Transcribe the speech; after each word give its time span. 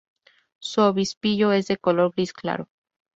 Su 0.59 0.81
obispillo 0.81 1.51
es 1.51 1.67
de 1.67 1.77
color 1.77 2.11
gris 2.15 2.33
claro. 2.33 2.67